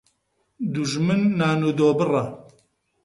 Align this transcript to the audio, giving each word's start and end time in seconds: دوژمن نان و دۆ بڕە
دوژمن 0.73 1.21
نان 1.39 1.59
و 1.67 1.71
دۆ 1.77 1.89
بڕە 1.97 2.23